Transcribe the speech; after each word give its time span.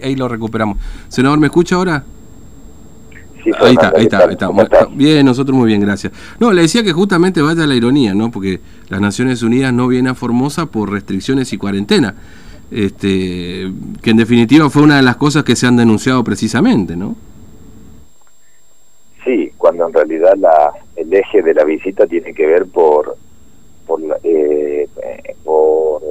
ahí 0.00 0.16
lo 0.16 0.26
recuperamos. 0.26 0.78
Senador, 1.08 1.38
¿me 1.38 1.48
escucha 1.48 1.76
ahora? 1.76 2.02
Sí, 3.44 3.50
ahí 3.60 3.72
está, 3.72 3.88
ahí 3.88 3.92
¿qué 3.96 4.02
está, 4.04 4.18
ahí 4.24 4.32
está. 4.32 4.86
Bien, 4.90 5.26
nosotros 5.26 5.54
muy 5.54 5.66
bien, 5.66 5.82
gracias. 5.82 6.14
No, 6.40 6.50
le 6.50 6.62
decía 6.62 6.82
que 6.82 6.94
justamente 6.94 7.42
vaya 7.42 7.66
la 7.66 7.74
ironía, 7.74 8.14
¿no? 8.14 8.30
Porque 8.30 8.60
las 8.88 9.02
Naciones 9.02 9.42
Unidas 9.42 9.70
no 9.74 9.88
viene 9.88 10.08
a 10.08 10.14
Formosa 10.14 10.64
por 10.64 10.90
restricciones 10.90 11.52
y 11.52 11.58
cuarentena. 11.58 12.14
Este, 12.70 13.70
que 14.00 14.10
en 14.10 14.16
definitiva 14.16 14.70
fue 14.70 14.82
una 14.82 14.96
de 14.96 15.02
las 15.02 15.16
cosas 15.16 15.44
que 15.44 15.56
se 15.56 15.66
han 15.66 15.76
denunciado 15.76 16.24
precisamente, 16.24 16.96
¿no? 16.96 17.14
Sí, 19.26 19.52
cuando 19.58 19.86
en 19.88 19.92
realidad 19.92 20.32
la, 20.38 20.72
el 20.96 21.12
eje 21.12 21.42
de 21.42 21.52
la 21.52 21.64
visita 21.64 22.06
tiene 22.06 22.32
que 22.32 22.46
ver 22.46 22.64
por 22.64 23.18
por, 23.86 24.00
eh, 24.24 24.88
eh, 25.02 25.36
por 25.44 26.02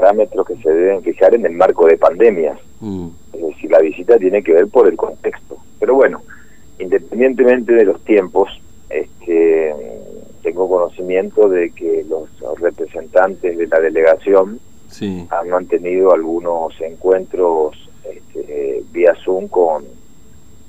parámetros 0.00 0.46
que 0.46 0.56
se 0.56 0.70
deben 0.70 1.02
fijar 1.02 1.34
en 1.34 1.46
el 1.46 1.52
marco 1.52 1.86
de 1.86 1.96
pandemias. 1.96 2.58
Mm, 2.80 3.08
Es 3.32 3.42
decir, 3.48 3.70
la 3.70 3.78
visita 3.80 4.18
tiene 4.18 4.42
que 4.42 4.52
ver 4.52 4.66
por 4.68 4.86
el 4.88 4.96
contexto. 4.96 5.56
Pero 5.80 5.94
bueno, 5.94 6.22
independientemente 6.78 7.72
de 7.72 7.84
los 7.84 7.98
tiempos, 8.04 8.48
este, 8.90 9.74
tengo 10.42 10.68
conocimiento 10.68 11.48
de 11.48 11.70
que 11.70 12.04
los 12.08 12.28
representantes 12.60 13.56
de 13.56 13.66
la 13.66 13.80
delegación 13.80 14.60
sí. 14.88 15.26
han 15.30 15.48
mantenido 15.48 16.12
algunos 16.12 16.78
encuentros 16.80 17.88
este, 18.04 18.82
vía 18.92 19.14
Zoom 19.24 19.48
con, 19.48 19.84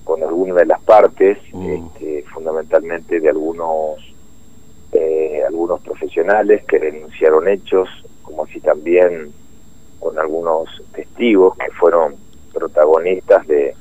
con 0.05 0.23
algunas 0.23 0.55
de 0.57 0.65
las 0.65 0.81
partes, 0.81 1.37
Mm. 1.53 1.73
este, 1.75 2.23
fundamentalmente 2.33 3.19
de 3.19 3.29
algunos 3.29 3.97
eh, 4.93 5.41
algunos 5.45 5.81
profesionales 5.81 6.63
que 6.65 6.79
denunciaron 6.79 7.47
hechos, 7.49 7.89
como 8.27 8.43
así 8.43 8.59
también 8.59 9.31
con 9.99 10.19
algunos 10.19 10.69
testigos 10.93 11.57
que 11.57 11.71
fueron 11.71 12.15
protagonistas 12.53 13.47
de 13.47 13.73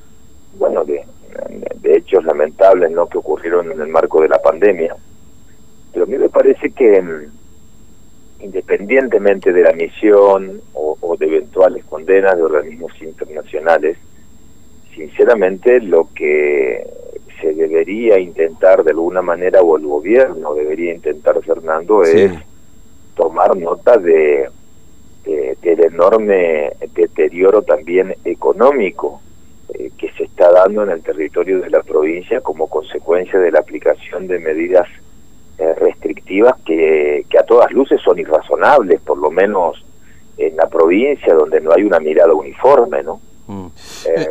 bueno 0.59 0.85
de, 0.85 1.05
hechos 1.85 2.25
lamentables 2.25 2.91
no 2.91 3.07
que 3.07 3.19
ocurrieron 3.19 3.71
en 3.71 3.81
el 3.81 3.89
marco 3.89 4.23
de 4.23 4.29
la 4.29 4.39
pandemia. 4.39 4.97
Pero 5.93 6.05
a 6.05 6.09
mí 6.09 6.17
me 6.17 6.29
parece 6.29 6.71
que 6.71 7.03
mm, 7.03 8.45
independientemente 8.45 9.53
de 9.53 9.63
la 9.63 9.73
misión 9.73 10.61
o, 10.73 10.97
o 11.01 11.17
de 11.17 11.27
eventuales 11.27 11.85
condenas 11.85 12.37
de 12.37 12.43
organismos 12.43 12.93
internacionales, 13.03 13.99
sinceramente 14.95 15.81
lo 15.81 16.09
que 16.15 16.87
se 17.41 17.53
debería 17.53 18.19
intentar 18.19 18.83
de 18.83 18.91
alguna 18.91 19.23
manera, 19.23 19.61
o 19.61 19.77
el 19.77 19.87
gobierno 19.87 20.55
debería 20.55 20.95
intentar, 20.95 21.41
Fernando, 21.43 22.05
Sí. 22.05 22.31
Tomar 23.49 23.57
nota 23.63 23.97
de, 23.99 24.49
de- 25.25 25.57
del 25.63 25.85
enorme 25.85 26.73
deterioro 26.95 27.63
también 27.63 28.15
económico 28.25 29.21
eh, 29.75 29.91
que 29.99 30.11
se 30.13 30.25
está 30.25 30.51
dando 30.53 30.83
en 30.85 30.91
el 30.91 31.03
territorio 31.03 31.61
de 31.61 31.71
la 31.71 31.83
provincia 31.83 32.41
como 32.41 32.69
consecuencia 32.69 33.39
de 33.39 33.51
la 33.51 33.59
aplicación 33.61 34.27
de 34.29 34.39
medidas 34.39 34.87
eh, 35.59 35.75
restrictivas 35.75 36.55
que, 36.65 37.25
que 37.29 37.39
a 37.39 37.45
todas 37.45 37.71
luces 37.73 38.01
son 38.03 38.19
irrazonables, 38.19 39.01
por 39.01 39.19
lo 39.19 39.31
menos 39.31 39.83
en 40.39 40.55
la 40.57 40.69
provincia 40.69 41.33
donde 41.35 41.61
no 41.61 41.73
hay 41.73 41.83
una 41.83 41.99
mirada 41.99 42.35
uniforme, 42.35 43.03
¿no? 43.03 43.21
Mm. 43.47 43.67
Eh, 44.07 44.29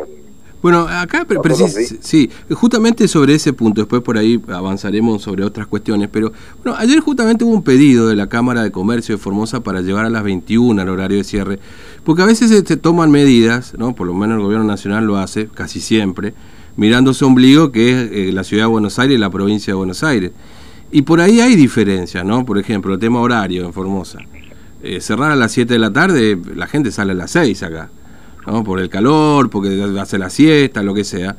Bueno, 0.62 0.80
acá 0.88 1.24
precis- 1.42 1.98
sí, 2.00 2.30
justamente 2.50 3.06
sobre 3.08 3.34
ese 3.34 3.52
punto, 3.52 3.82
después 3.82 4.02
por 4.02 4.18
ahí 4.18 4.40
avanzaremos 4.48 5.22
sobre 5.22 5.44
otras 5.44 5.66
cuestiones, 5.66 6.08
pero 6.10 6.32
bueno, 6.64 6.76
ayer 6.78 6.98
justamente 7.00 7.44
hubo 7.44 7.52
un 7.54 7.62
pedido 7.62 8.08
de 8.08 8.16
la 8.16 8.28
Cámara 8.28 8.62
de 8.62 8.72
Comercio 8.72 9.16
de 9.16 9.22
Formosa 9.22 9.60
para 9.60 9.80
llevar 9.82 10.06
a 10.06 10.10
las 10.10 10.24
21 10.24 10.80
al 10.82 10.88
horario 10.88 11.18
de 11.18 11.24
cierre, 11.24 11.58
porque 12.04 12.22
a 12.22 12.26
veces 12.26 12.48
se, 12.50 12.64
se 12.66 12.76
toman 12.76 13.10
medidas, 13.10 13.74
¿no? 13.78 13.94
por 13.94 14.06
lo 14.06 14.14
menos 14.14 14.38
el 14.38 14.42
gobierno 14.42 14.66
nacional 14.66 15.04
lo 15.06 15.18
hace, 15.18 15.46
casi 15.46 15.80
siempre, 15.80 16.34
mirando 16.76 17.14
su 17.14 17.26
ombligo, 17.26 17.70
que 17.70 17.90
es 17.90 18.10
eh, 18.12 18.32
la 18.32 18.42
ciudad 18.42 18.64
de 18.64 18.68
Buenos 18.68 18.98
Aires 18.98 19.16
y 19.16 19.20
la 19.20 19.30
provincia 19.30 19.72
de 19.72 19.76
Buenos 19.76 20.02
Aires. 20.02 20.32
Y 20.90 21.02
por 21.02 21.20
ahí 21.20 21.40
hay 21.40 21.54
diferencias, 21.56 22.24
¿no? 22.24 22.44
Por 22.44 22.58
ejemplo, 22.58 22.94
el 22.94 23.00
tema 23.00 23.20
horario 23.20 23.64
en 23.66 23.72
Formosa. 23.72 24.20
Eh, 24.82 25.00
cerrar 25.00 25.30
a 25.32 25.36
las 25.36 25.52
7 25.52 25.72
de 25.72 25.78
la 25.78 25.92
tarde, 25.92 26.38
la 26.54 26.66
gente 26.66 26.90
sale 26.92 27.12
a 27.12 27.14
las 27.14 27.30
6 27.32 27.62
acá. 27.62 27.90
¿No? 28.46 28.64
por 28.64 28.80
el 28.80 28.88
calor, 28.88 29.50
porque 29.50 29.82
hace 29.98 30.18
la 30.18 30.30
siesta, 30.30 30.82
lo 30.82 30.94
que 30.94 31.04
sea, 31.04 31.36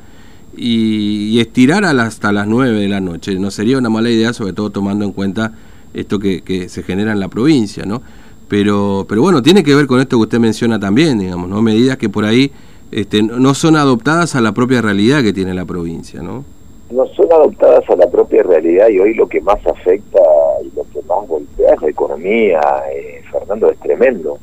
y, 0.56 1.38
estirar 1.40 1.84
hasta 1.84 2.32
las 2.32 2.46
9 2.46 2.78
de 2.78 2.88
la 2.88 3.00
noche. 3.00 3.34
No 3.38 3.50
sería 3.50 3.78
una 3.78 3.88
mala 3.88 4.10
idea, 4.10 4.32
sobre 4.32 4.52
todo 4.52 4.70
tomando 4.70 5.04
en 5.04 5.12
cuenta 5.12 5.52
esto 5.94 6.18
que, 6.18 6.42
que 6.42 6.68
se 6.68 6.82
genera 6.82 7.12
en 7.12 7.20
la 7.20 7.28
provincia, 7.28 7.84
¿no? 7.84 8.02
Pero, 8.48 9.06
pero 9.08 9.22
bueno, 9.22 9.42
tiene 9.42 9.62
que 9.62 9.74
ver 9.74 9.86
con 9.86 10.00
esto 10.00 10.16
que 10.16 10.22
usted 10.22 10.38
menciona 10.38 10.80
también, 10.80 11.18
digamos, 11.18 11.48
¿no? 11.48 11.62
Medidas 11.62 11.96
que 11.96 12.08
por 12.08 12.24
ahí 12.24 12.50
este, 12.90 13.22
no 13.22 13.38
no 13.38 13.54
son 13.54 13.76
adoptadas 13.76 14.34
a 14.34 14.40
la 14.40 14.52
propia 14.52 14.80
realidad 14.82 15.22
que 15.22 15.32
tiene 15.32 15.54
la 15.54 15.64
provincia, 15.64 16.22
¿no? 16.22 16.44
no 16.90 17.06
son 17.08 17.30
adoptadas 17.32 17.88
a 17.90 17.96
la 17.96 18.10
propia 18.10 18.42
realidad 18.42 18.88
y 18.88 18.98
hoy 18.98 19.14
lo 19.14 19.28
que 19.28 19.40
más 19.40 19.58
afecta 19.66 20.20
y 20.62 20.74
lo 20.74 20.84
que 20.84 21.02
más 21.06 21.26
golpea 21.28 21.74
es 21.74 21.82
la 21.82 21.88
economía, 21.88 22.60
eh, 22.92 23.22
Fernando, 23.30 23.70
es 23.70 23.78
tremendo. 23.80 24.38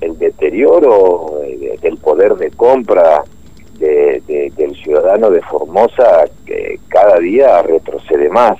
El 0.00 0.18
deterioro 0.18 1.42
eh, 1.44 1.56
de- 1.58 1.78
del 1.78 1.96
poder 1.98 2.34
de 2.36 2.50
compra 2.50 3.24
de- 3.78 4.22
de- 4.26 4.52
del 4.56 4.74
ciudadano 4.76 5.30
de 5.30 5.40
Formosa 5.42 6.24
que 6.46 6.78
cada 6.88 7.18
día 7.18 7.62
retrocede 7.62 8.28
más. 8.28 8.56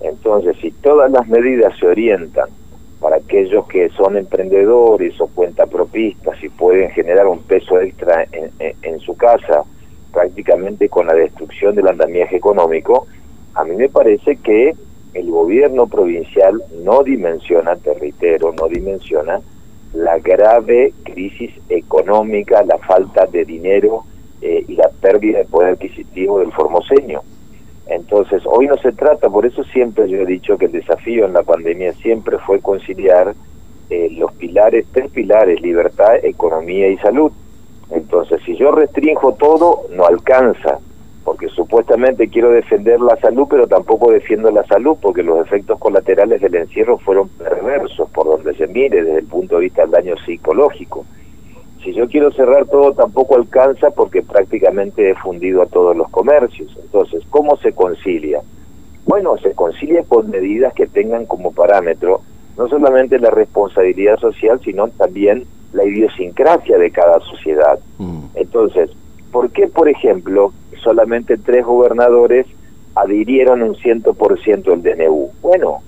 Entonces, 0.00 0.56
si 0.60 0.70
todas 0.70 1.10
las 1.10 1.26
medidas 1.28 1.72
se 1.78 1.86
orientan 1.86 2.48
para 3.00 3.16
aquellos 3.16 3.66
que 3.68 3.88
son 3.90 4.16
emprendedores 4.16 5.20
o 5.20 5.26
cuentapropistas 5.28 6.42
y 6.42 6.48
pueden 6.48 6.90
generar 6.90 7.26
un 7.26 7.40
peso 7.40 7.80
extra 7.80 8.26
en 8.60 9.00
su 9.00 9.16
casa, 9.16 9.64
prácticamente 10.12 10.88
con 10.88 11.06
la 11.06 11.14
destrucción 11.14 11.74
del 11.74 11.88
andamiaje 11.88 12.36
económico, 12.36 13.06
a 13.54 13.64
mí 13.64 13.74
me 13.76 13.88
parece 13.88 14.36
que 14.36 14.74
el 15.14 15.30
gobierno 15.30 15.86
provincial 15.86 16.62
no 16.84 17.02
dimensiona, 17.02 17.76
te 17.76 17.94
reitero, 17.94 18.52
no 18.52 18.68
dimensiona 18.68 19.40
la 19.92 20.18
grave 20.18 20.92
crisis 21.04 21.52
económica, 21.68 22.62
la 22.64 22.78
falta 22.78 23.26
de 23.26 23.44
dinero 23.44 24.04
eh, 24.40 24.64
y 24.66 24.74
la 24.74 24.88
pérdida 24.88 25.38
de 25.38 25.44
poder 25.44 25.74
adquisitivo 25.74 26.38
del 26.40 26.52
formoseño. 26.52 27.20
Entonces, 27.86 28.42
hoy 28.46 28.66
no 28.66 28.76
se 28.78 28.92
trata, 28.92 29.28
por 29.28 29.44
eso 29.44 29.64
siempre 29.64 30.08
yo 30.08 30.18
he 30.18 30.26
dicho 30.26 30.56
que 30.56 30.66
el 30.66 30.72
desafío 30.72 31.26
en 31.26 31.32
la 31.32 31.42
pandemia 31.42 31.92
siempre 31.94 32.38
fue 32.38 32.60
conciliar 32.60 33.34
eh, 33.90 34.08
los 34.12 34.32
pilares, 34.32 34.86
tres 34.92 35.10
pilares, 35.10 35.60
libertad, 35.60 36.16
economía 36.22 36.88
y 36.88 36.96
salud. 36.98 37.32
Entonces, 37.90 38.40
si 38.46 38.56
yo 38.56 38.72
restringo 38.72 39.34
todo, 39.34 39.82
no 39.90 40.06
alcanza, 40.06 40.78
porque 41.42 41.56
supuestamente 41.56 42.28
quiero 42.28 42.50
defender 42.50 43.00
la 43.00 43.16
salud, 43.16 43.48
pero 43.50 43.66
tampoco 43.66 44.12
defiendo 44.12 44.48
la 44.52 44.64
salud, 44.64 44.96
porque 45.02 45.24
los 45.24 45.44
efectos 45.44 45.76
colaterales 45.80 46.40
del 46.40 46.54
encierro 46.54 46.98
fueron 46.98 47.28
perversos 47.30 48.08
por 48.10 48.26
donde 48.26 48.54
se 48.54 48.68
mire 48.68 49.02
desde 49.02 49.18
el 49.18 49.26
punto 49.26 49.56
de 49.56 49.62
vista 49.62 49.82
del 49.82 49.90
daño 49.90 50.14
psicológico. 50.24 51.04
Si 51.82 51.92
yo 51.94 52.06
quiero 52.06 52.30
cerrar 52.30 52.66
todo, 52.66 52.92
tampoco 52.92 53.34
alcanza 53.34 53.90
porque 53.90 54.22
prácticamente 54.22 55.10
he 55.10 55.14
fundido 55.16 55.62
a 55.62 55.66
todos 55.66 55.96
los 55.96 56.08
comercios. 56.10 56.78
Entonces, 56.80 57.24
¿cómo 57.28 57.56
se 57.56 57.72
concilia? 57.72 58.40
Bueno, 59.04 59.36
se 59.38 59.52
concilia 59.52 60.04
con 60.04 60.30
medidas 60.30 60.72
que 60.74 60.86
tengan 60.86 61.26
como 61.26 61.52
parámetro 61.52 62.20
no 62.56 62.68
solamente 62.68 63.18
la 63.18 63.30
responsabilidad 63.30 64.16
social, 64.18 64.60
sino 64.62 64.86
también 64.90 65.44
la 65.72 65.84
idiosincrasia 65.84 66.78
de 66.78 66.90
cada 66.92 67.18
sociedad. 67.20 67.80
Mm. 67.98 68.26
Entonces, 68.34 68.90
¿por 69.32 69.50
qué, 69.50 69.66
por 69.66 69.88
ejemplo, 69.88 70.52
solamente 70.82 71.36
tres 71.36 71.64
gobernadores 71.64 72.46
adhirieron 72.94 73.62
un 73.62 73.74
100% 73.74 74.62
del 74.62 74.82
DNU? 74.82 75.30
Bueno, 75.40 75.78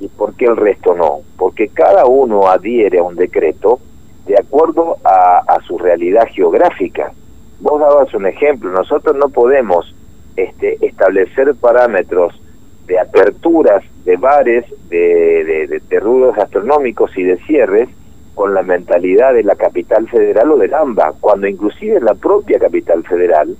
¿y 0.00 0.08
por 0.08 0.34
qué 0.34 0.46
el 0.46 0.56
resto 0.56 0.94
no? 0.94 1.20
Porque 1.36 1.68
cada 1.68 2.06
uno 2.06 2.48
adhiere 2.48 2.98
a 2.98 3.02
un 3.02 3.16
decreto 3.16 3.80
de 4.26 4.38
acuerdo 4.38 4.96
a, 5.04 5.58
su 5.66 5.78
realidad 5.78 6.26
geográfica. 6.32 7.12
Vos 7.60 7.80
dabas 7.80 8.12
un 8.14 8.26
ejemplo, 8.26 8.70
nosotros 8.70 9.16
no 9.16 9.28
podemos 9.28 9.94
este, 10.36 10.78
establecer 10.84 11.54
parámetros 11.54 12.40
de 12.86 12.98
aperturas 12.98 13.82
de 14.04 14.16
bares, 14.16 14.64
de, 14.88 15.44
de, 15.44 15.66
de, 15.66 16.32
gastronómicos 16.36 17.16
y 17.16 17.22
de 17.22 17.38
cierres 17.46 17.88
con 18.34 18.52
la 18.52 18.62
mentalidad 18.62 19.32
de 19.32 19.44
la 19.44 19.54
capital 19.54 20.08
federal 20.08 20.50
o 20.52 20.58
del 20.58 20.74
AMBA, 20.74 21.14
cuando 21.20 21.46
inclusive 21.46 21.96
en 21.96 22.04
la 22.04 22.14
propia 22.14 22.58
capital 22.58 23.04
federal, 23.04 23.56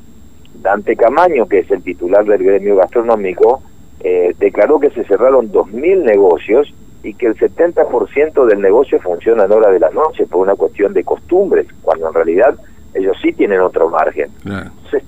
Dante 0.54 0.96
Camaño, 0.96 1.46
que 1.46 1.60
es 1.60 1.70
el 1.70 1.82
titular 1.82 2.24
del 2.24 2.42
gremio 2.42 2.76
gastronómico, 2.76 3.62
eh, 4.00 4.34
declaró 4.38 4.78
que 4.80 4.90
se 4.90 5.04
cerraron 5.04 5.50
2.000 5.50 6.04
negocios 6.04 6.72
y 7.02 7.14
que 7.14 7.26
el 7.26 7.36
70% 7.36 8.46
del 8.46 8.60
negocio 8.60 8.98
funciona 9.00 9.44
en 9.44 9.52
hora 9.52 9.70
de 9.70 9.78
la 9.78 9.90
noche 9.90 10.26
por 10.26 10.40
una 10.40 10.54
cuestión 10.54 10.94
de 10.94 11.04
costumbres, 11.04 11.66
cuando 11.82 12.08
en 12.08 12.14
realidad 12.14 12.54
ellos 12.94 13.16
sí 13.22 13.32
tienen 13.32 13.60
otro 13.60 13.88
margen. 13.90 14.30
Claro. 14.42 14.70
Entonces, 14.76 15.04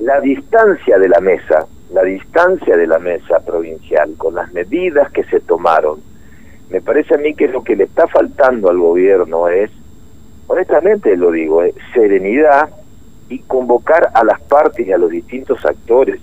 la 0.00 0.20
distancia 0.20 0.98
de 0.98 1.08
la 1.08 1.20
mesa, 1.20 1.66
la 1.92 2.02
distancia 2.02 2.76
de 2.76 2.86
la 2.86 2.98
mesa 2.98 3.40
provincial 3.40 4.14
con 4.16 4.34
las 4.34 4.52
medidas 4.52 5.10
que 5.12 5.24
se 5.24 5.40
tomaron, 5.40 6.00
me 6.70 6.80
parece 6.80 7.14
a 7.14 7.18
mí 7.18 7.34
que 7.34 7.48
lo 7.48 7.62
que 7.62 7.76
le 7.76 7.84
está 7.84 8.08
faltando 8.08 8.68
al 8.68 8.78
gobierno 8.78 9.48
es, 9.48 9.70
honestamente 10.48 11.16
lo 11.16 11.30
digo, 11.30 11.62
es 11.62 11.74
serenidad 11.94 12.70
y 13.28 13.40
convocar 13.40 14.10
a 14.14 14.24
las 14.24 14.40
partes 14.42 14.86
y 14.86 14.92
a 14.92 14.98
los 14.98 15.10
distintos 15.10 15.64
actores. 15.64 16.20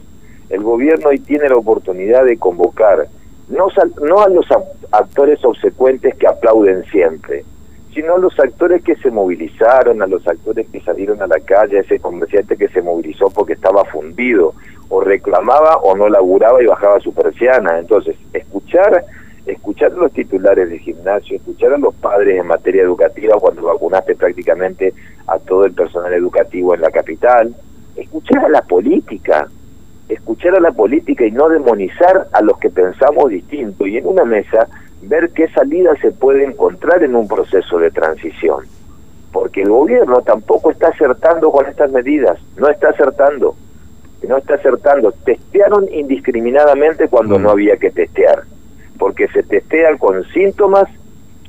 El 0.49 0.61
gobierno 0.63 1.09
hoy 1.09 1.19
tiene 1.19 1.49
la 1.49 1.55
oportunidad 1.55 2.25
de 2.25 2.37
convocar 2.37 3.07
no, 3.49 3.67
no 4.01 4.21
a 4.21 4.29
los 4.29 4.45
actores 4.91 5.43
obsecuentes 5.43 6.15
que 6.15 6.27
aplauden 6.27 6.83
siempre, 6.85 7.43
sino 7.93 8.15
a 8.15 8.17
los 8.17 8.39
actores 8.39 8.83
que 8.83 8.95
se 8.95 9.11
movilizaron, 9.11 10.01
a 10.01 10.07
los 10.07 10.27
actores 10.27 10.67
que 10.71 10.79
salieron 10.81 11.21
a 11.21 11.27
la 11.27 11.39
calle, 11.39 11.77
a 11.77 11.81
ese 11.81 11.99
comerciante 11.99 12.57
que 12.57 12.69
se 12.69 12.81
movilizó 12.81 13.29
porque 13.29 13.53
estaba 13.53 13.83
fundido, 13.85 14.53
o 14.89 15.01
reclamaba 15.01 15.77
o 15.77 15.95
no 15.95 16.07
laburaba 16.09 16.61
y 16.61 16.67
bajaba 16.67 16.99
su 16.99 17.13
persiana. 17.13 17.79
Entonces, 17.79 18.15
escuchar 18.33 19.03
escuchar 19.45 19.91
a 19.91 19.95
los 19.95 20.13
titulares 20.13 20.69
de 20.69 20.79
gimnasio, 20.79 21.35
escuchar 21.35 21.73
a 21.73 21.77
los 21.77 21.93
padres 21.95 22.39
en 22.39 22.47
materia 22.47 22.83
educativa 22.83 23.37
cuando 23.39 23.63
vacunaste 23.63 24.15
prácticamente 24.15 24.93
personal 25.83 26.13
educativo 26.13 26.73
en 26.73 26.81
la 26.81 26.91
capital, 26.91 27.53
escuchar 27.95 28.45
a 28.45 28.49
la 28.49 28.61
política, 28.61 29.47
escuchar 30.07 30.55
a 30.55 30.61
la 30.61 30.71
política 30.71 31.25
y 31.25 31.31
no 31.31 31.49
demonizar 31.49 32.27
a 32.31 32.41
los 32.41 32.57
que 32.59 32.69
pensamos 32.69 33.29
distinto 33.29 33.85
y 33.85 33.97
en 33.97 34.07
una 34.07 34.23
mesa 34.23 34.67
ver 35.01 35.31
qué 35.31 35.49
salida 35.49 35.91
se 36.01 36.11
puede 36.11 36.45
encontrar 36.45 37.03
en 37.03 37.15
un 37.15 37.27
proceso 37.27 37.77
de 37.79 37.91
transición. 37.91 38.63
Porque 39.33 39.63
el 39.63 39.69
gobierno 39.69 40.21
tampoco 40.21 40.71
está 40.71 40.87
acertando 40.89 41.51
con 41.51 41.65
estas 41.65 41.91
medidas, 41.91 42.39
no 42.55 42.69
está 42.69 42.89
acertando, 42.89 43.55
no 44.27 44.37
está 44.37 44.55
acertando. 44.55 45.11
Testearon 45.25 45.87
indiscriminadamente 45.91 47.09
cuando 47.09 47.37
no 47.39 47.49
mm. 47.49 47.51
había 47.51 47.77
que 47.77 47.91
testear 47.91 48.43
porque 48.97 49.27
se 49.29 49.43
testea 49.43 49.97
con 49.97 50.23
síntomas 50.29 50.87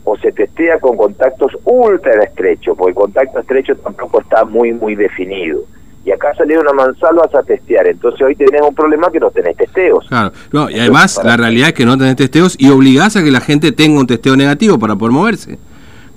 o 0.05 0.17
se 0.19 0.33
testea 0.33 0.79
con 0.79 0.97
contactos 0.97 1.53
ultra 1.65 2.23
estrechos, 2.23 2.77
porque 2.77 2.91
el 2.91 2.95
contacto 2.95 3.41
estrecho 3.41 3.75
tampoco 3.77 4.21
está 4.21 4.45
muy, 4.45 4.73
muy 4.73 4.95
definido. 4.95 5.63
Y 6.05 6.13
acá 6.13 6.35
salieron 6.35 6.69
a 6.69 6.73
mansalvas 6.75 7.35
a 7.35 7.43
testear, 7.43 7.87
entonces 7.89 8.21
hoy 8.21 8.37
tenés 8.37 8.61
un 8.61 8.75
problema 8.75 9.11
que 9.11 9.19
no 9.19 9.31
tenés 9.31 9.57
testeos. 9.57 10.07
Claro, 10.07 10.33
no, 10.53 10.69
y 10.69 10.79
además 10.79 11.19
la 11.25 11.39
realidad 11.39 11.69
es 11.69 11.75
que 11.75 11.87
no 11.87 11.97
tenés 11.97 12.17
testeos 12.17 12.57
y 12.59 12.69
obligás 12.69 13.17
a 13.17 13.25
que 13.25 13.31
la 13.31 13.41
gente 13.41 13.73
tenga 13.73 13.99
un 13.99 14.07
testeo 14.07 14.37
negativo 14.37 14.79
para 14.79 14.97
poder 14.97 15.13
moverse, 15.13 15.59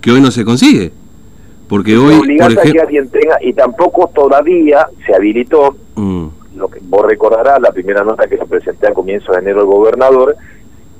que 0.02 0.12
hoy 0.12 0.20
no 0.20 0.32
se 0.32 0.44
consigue. 0.44 0.92
Porque 1.70 1.98
hoy... 1.98 2.16
Obligás 2.16 2.58
a 2.58 2.62
que 2.62 2.80
alguien 2.80 3.10
tenga, 3.10 3.38
y 3.42 3.54
tampoco 3.54 4.12
todavía 4.14 4.88
se 5.06 5.16
habilitó, 5.16 5.78
mm. 5.96 6.28
lo 6.58 6.68
que 6.68 6.80
vos 6.84 7.06
recordarás, 7.06 7.62
la 7.62 7.72
primera 7.72 8.04
nota 8.04 8.28
que 8.28 8.36
lo 8.36 8.46
presenté 8.46 8.88
a 8.88 8.94
comienzo 8.94 9.32
de 9.32 9.40
enero 9.40 9.62
el 9.62 9.68
gobernador, 9.68 10.36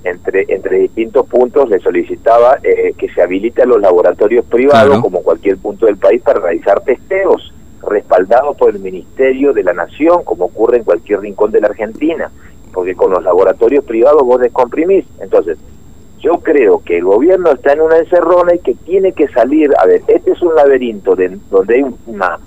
entre, 0.04 0.46
entre 0.48 0.80
distintos 0.80 1.28
puntos 1.28 1.70
le 1.70 1.80
solicitaba 1.80 2.60
eh, 2.64 2.94
que 2.98 3.10
se 3.10 3.22
habilite 3.22 3.64
a 3.64 3.66
los 3.66 3.82
laboratorios 3.82 4.46
privados, 4.46 5.00
como 5.02 5.22
cualquier 5.22 5.58
punto 5.58 5.86
del 5.86 5.98
país, 5.98 6.22
para 6.22 6.40
realizar 6.40 6.82
testeos 6.82 7.54
respaldados 7.82 8.58
por 8.58 8.70
el 8.70 8.80
Ministerio 8.80 9.54
de 9.54 9.64
la 9.64 9.74
Nación, 9.74 10.24
como 10.24 10.46
ocurre 10.46 10.78
en 10.78 10.84
cualquier 10.84 11.22
rincón 11.22 11.52
de 11.52 11.62
la 11.62 11.68
Argentina, 11.68 12.32
porque 12.74 12.96
con 12.96 13.12
los 13.12 13.24
laboratorios 13.24 13.84
privados 13.86 14.24
vos 14.24 14.40
descomprimís. 14.42 15.06
Entonces, 15.20 15.58
yo 16.20 16.40
creo 16.40 16.82
que 16.84 16.98
el 16.98 17.06
gobierno 17.06 17.52
está 17.52 17.74
en 17.74 17.82
una 17.82 17.98
encerrona 17.98 18.56
y 18.56 18.60
que 18.60 18.74
tiene 18.76 19.14
que 19.14 19.28
salir, 19.30 19.72
a 19.78 19.86
ver, 19.86 20.02
este 20.08 20.32
es 20.32 20.42
un 20.42 20.56
laberinto 20.56 21.16
de, 21.16 21.38
donde 21.50 21.76
hay 21.76 21.86
una, 22.08 22.40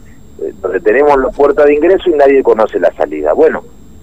eh, 0.43 0.52
donde 0.61 0.81
tenemos 0.81 1.17
la 1.19 1.29
puerta 1.29 1.64
de 1.64 1.75
ingreso 1.75 2.11
y 2.11 2.14
nadie 2.14 2.43
conoce 2.43 2.79
la 2.79 2.93
salida. 2.93 3.32
Bueno, 3.32 3.62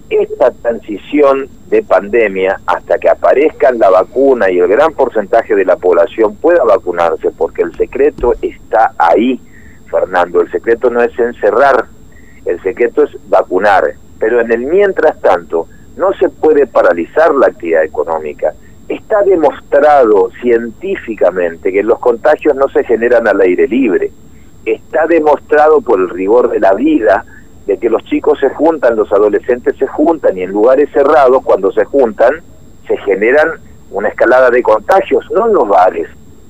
esta 0.09 0.51
transición 0.51 1.49
de 1.69 1.83
pandemia 1.83 2.59
hasta 2.65 2.97
que 2.97 3.09
aparezca 3.09 3.71
la 3.71 3.89
vacuna 3.89 4.49
y 4.49 4.59
el 4.59 4.67
gran 4.67 4.93
porcentaje 4.93 5.55
de 5.55 5.65
la 5.65 5.75
población 5.75 6.35
pueda 6.35 6.63
vacunarse, 6.63 7.31
porque 7.31 7.63
el 7.63 7.75
secreto 7.75 8.33
está 8.41 8.93
ahí, 8.97 9.39
Fernando. 9.89 10.41
El 10.41 10.51
secreto 10.51 10.89
no 10.89 11.01
es 11.01 11.17
encerrar, 11.19 11.85
el 12.45 12.61
secreto 12.63 13.03
es 13.03 13.11
vacunar. 13.29 13.83
Pero 14.19 14.39
en 14.41 14.51
el 14.51 14.65
mientras 14.65 15.19
tanto, 15.21 15.67
no 15.97 16.13
se 16.13 16.29
puede 16.29 16.67
paralizar 16.67 17.33
la 17.35 17.47
actividad 17.47 17.83
económica. 17.83 18.53
Está 18.87 19.21
demostrado 19.23 20.31
científicamente 20.41 21.73
que 21.73 21.83
los 21.83 21.99
contagios 21.99 22.55
no 22.55 22.69
se 22.69 22.83
generan 22.85 23.27
al 23.27 23.41
aire 23.41 23.67
libre. 23.67 24.11
Está 24.65 25.05
demostrado 25.07 25.81
por 25.81 25.99
el 25.99 26.09
rigor 26.09 26.49
de 26.49 26.59
la 26.59 26.73
vida 26.73 27.25
de 27.67 27.77
que 27.77 27.89
los 27.89 28.03
chicos 28.05 28.39
se 28.39 28.49
juntan, 28.49 28.95
los 28.95 29.11
adolescentes 29.11 29.75
se 29.77 29.85
juntan 29.87 30.37
y 30.37 30.41
en 30.41 30.51
lugares 30.51 30.89
cerrados 30.91 31.43
cuando 31.43 31.69
se 31.73 31.83
juntan 31.83 32.41
se 32.87 32.95
generan 32.99 33.59
una 33.91 34.07
escalada 34.07 34.49
de 34.49 34.63
contagios, 34.63 35.29
no 35.31 35.47
en 35.47 35.53
los 35.53 35.67
bares, 35.67 36.07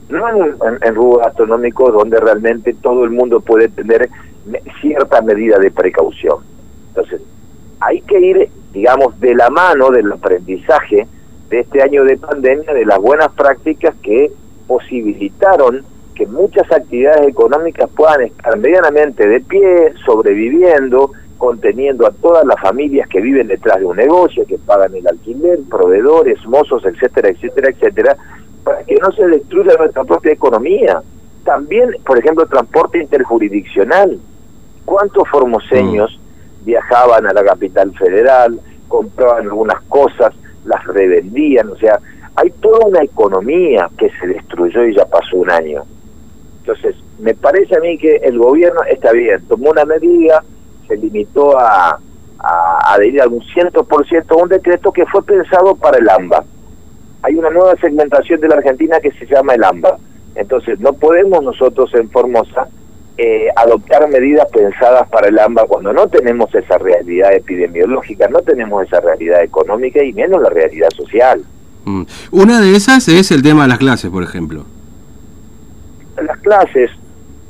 no 0.10 0.30
en, 0.30 0.56
en, 0.84 0.96
rubros 0.96 1.26
gastronómicos 1.26 1.92
donde 1.92 2.20
realmente 2.20 2.76
todo 2.76 3.04
el 3.04 3.10
mundo 3.10 3.42
puede 3.42 3.68
tener 3.68 4.10
cierta 4.80 5.22
medida 5.22 5.58
de 5.58 5.72
precaución. 5.72 6.38
Entonces, 6.90 7.22
hay 7.80 8.02
que 8.02 8.20
ir, 8.20 8.50
digamos, 8.72 9.20
de 9.20 9.34
la 9.34 9.50
mano 9.50 9.90
del 9.90 10.12
aprendizaje 10.12 11.08
de 11.50 11.60
este 11.60 11.82
año 11.82 12.04
de 12.04 12.18
pandemia, 12.18 12.74
de 12.74 12.86
las 12.86 13.00
buenas 13.00 13.32
prácticas 13.32 13.96
que 14.04 14.32
posibilitaron 14.68 15.84
que 16.18 16.26
muchas 16.26 16.70
actividades 16.72 17.28
económicas 17.28 17.88
puedan 17.96 18.24
estar 18.24 18.58
medianamente 18.58 19.28
de 19.28 19.40
pie, 19.42 19.94
sobreviviendo, 20.04 21.12
conteniendo 21.38 22.08
a 22.08 22.12
todas 22.12 22.44
las 22.46 22.60
familias 22.60 23.08
que 23.08 23.22
viven 23.22 23.48
detrás 23.48 23.80
de 23.80 23.86
un 23.86 23.98
negocio, 23.98 24.44
que 24.48 24.58
pagan 24.58 24.96
el 24.96 25.08
alquiler, 25.08 25.60
proveedores, 25.70 26.44
mozos, 26.48 26.84
etcétera, 26.86 27.30
etcétera, 27.30 27.70
etcétera, 27.70 28.18
para 28.64 28.84
que 28.84 28.96
no 28.96 29.12
se 29.12 29.28
destruya 29.28 29.76
nuestra 29.78 30.04
propia 30.04 30.34
economía. 30.34 31.02
También, 31.46 31.92
por 32.04 32.18
ejemplo, 32.18 32.48
transporte 32.48 32.98
interjurisdiccional. 32.98 34.20
¿Cuántos 34.86 35.30
formoseños 35.30 36.20
mm. 36.20 36.66
viajaban 36.66 37.28
a 37.28 37.34
la 37.34 37.44
capital 37.44 37.94
federal, 37.94 38.60
compraban 38.88 39.44
algunas 39.44 39.84
cosas, 39.84 40.34
las 40.66 40.84
revendían? 40.88 41.70
O 41.70 41.76
sea, 41.76 42.00
hay 42.36 42.50
toda 42.60 42.88
una 42.88 43.04
economía 43.04 43.88
que 44.00 44.10
se 44.20 44.28
destruyó 44.28 44.84
y 44.84 44.96
ya 44.96 45.06
pasó 45.06 45.38
un 45.38 45.52
año. 45.52 45.84
Entonces, 46.68 46.98
me 47.20 47.34
parece 47.34 47.78
a 47.78 47.80
mí 47.80 47.98
que 47.98 48.18
el 48.18 48.38
gobierno 48.38 48.82
está 48.92 49.14
bien, 49.14 49.42
tomó 49.48 49.70
una 49.70 49.86
medida, 49.86 50.44
se 50.86 50.98
limitó 50.98 51.58
a, 51.58 51.98
a 52.40 52.94
adherir 52.94 53.22
a 53.22 53.28
un 53.28 53.40
100% 53.40 54.26
a 54.30 54.36
un 54.36 54.50
decreto 54.50 54.92
que 54.92 55.06
fue 55.06 55.24
pensado 55.24 55.76
para 55.76 55.98
el 55.98 56.10
AMBA. 56.10 56.44
Hay 57.22 57.36
una 57.36 57.52
nueva 57.52 57.74
segmentación 57.78 58.42
de 58.42 58.50
la 58.50 58.56
Argentina 58.56 59.00
que 59.00 59.12
se 59.12 59.26
llama 59.26 59.54
el 59.54 59.64
AMBA. 59.64 59.98
Entonces, 60.36 60.78
no 60.82 60.92
podemos 60.92 61.42
nosotros 61.42 61.90
en 61.94 62.10
Formosa 62.10 62.68
eh, 63.18 63.48
adoptar 63.56 64.10
medidas 64.10 64.50
pensadas 64.52 65.08
para 65.08 65.30
el 65.30 65.40
AMBA 65.40 65.68
cuando 65.68 65.94
no 65.94 66.10
tenemos 66.10 66.54
esa 66.54 66.78
realidad 66.78 67.34
epidemiológica, 67.34 68.28
no 68.28 68.42
tenemos 68.42 68.86
esa 68.86 69.00
realidad 69.00 69.42
económica 69.42 70.04
y 70.04 70.12
menos 70.12 70.42
la 70.42 70.50
realidad 70.50 70.90
social. 70.90 71.46
Mm. 71.86 72.04
Una 72.32 72.60
de 72.60 72.76
esas 72.76 73.08
es 73.08 73.32
el 73.32 73.42
tema 73.42 73.62
de 73.62 73.70
las 73.70 73.78
clases, 73.78 74.12
por 74.12 74.24
ejemplo 74.24 74.66
clases, 76.48 76.90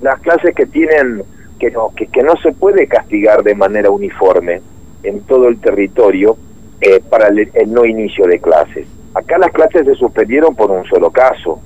las 0.02 0.20
clases 0.22 0.56
que 0.56 0.66
tienen 0.66 1.24
que 1.60 1.70
no, 1.70 1.92
que, 1.96 2.08
que 2.08 2.24
no 2.24 2.36
se 2.38 2.52
puede 2.52 2.88
castigar 2.88 3.44
de 3.44 3.54
manera 3.54 3.92
uniforme 3.92 4.62
en 5.04 5.22
todo 5.22 5.48
el 5.48 5.60
territorio 5.60 6.36
eh, 6.82 7.00
para 7.08 7.28
el, 7.28 7.50
no 7.68 7.86
inicio 7.86 8.26
de 8.26 8.40
clases. 8.40 8.88
Acá 9.14 9.38
las 9.38 9.52
clases 9.52 9.86
se 9.86 9.94
suspendieron 9.94 10.56
por 10.56 10.72
un 10.72 10.84
solo 10.86 11.12
caso, 11.12 11.60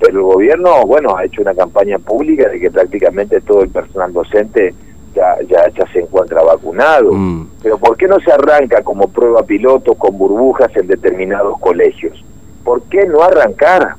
pero 0.00 0.18
el 0.18 0.24
gobierno, 0.24 0.84
bueno, 0.84 1.16
ha 1.16 1.24
hecho 1.24 1.42
una 1.42 1.54
campaña 1.54 1.98
pública 1.98 2.48
de 2.48 2.58
que 2.58 2.70
prácticamente 2.70 3.40
todo 3.40 3.62
el 3.62 3.70
personal 3.70 4.12
docente 4.12 4.74
ya, 5.14 5.36
ya, 5.48 5.68
ya 5.68 5.86
se 5.92 6.00
encuentra 6.00 6.42
vacunado. 6.42 7.12
Mm. 7.12 7.50
Pero 7.62 7.78
¿por 7.78 7.96
qué 7.96 8.08
no 8.08 8.18
se 8.18 8.32
arranca 8.32 8.82
como 8.82 9.08
prueba 9.08 9.44
piloto 9.44 9.94
con 9.94 10.18
burbujas 10.18 10.74
en 10.76 10.88
determinados 10.88 11.58
colegios? 11.60 12.24
¿Por 12.64 12.82
qué 12.84 13.06
no 13.06 13.22
arrancar? 13.22 13.96